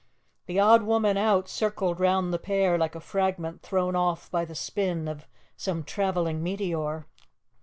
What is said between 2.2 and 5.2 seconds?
the pair like a fragment thrown off by the spin